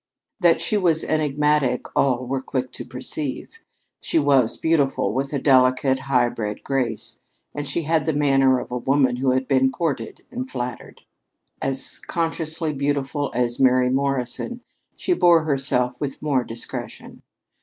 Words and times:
That 0.39 0.61
she 0.61 0.77
was 0.77 1.03
enigmatic 1.03 1.85
all 1.95 2.25
were 2.25 2.41
quick 2.41 2.71
to 2.71 2.83
perceive. 2.83 3.49
She 4.01 4.17
was 4.17 4.57
beautiful, 4.57 5.13
with 5.13 5.31
a 5.31 5.37
delicate, 5.37 5.99
high 5.99 6.29
bred 6.29 6.63
grace, 6.63 7.21
and 7.53 7.67
she 7.67 7.83
had 7.83 8.07
the 8.07 8.13
manner 8.13 8.57
of 8.59 8.71
a 8.71 8.79
woman 8.79 9.17
who 9.17 9.29
had 9.29 9.47
been 9.47 9.71
courted 9.71 10.23
and 10.31 10.49
flattered. 10.49 11.01
As 11.61 11.99
consciously 11.99 12.73
beautiful 12.73 13.29
as 13.35 13.59
Mary 13.59 13.91
Morrison, 13.91 14.61
she 14.95 15.13
bore 15.13 15.43
herself 15.43 16.01
with 16.01 16.19
more 16.23 16.43
discretion. 16.43 17.21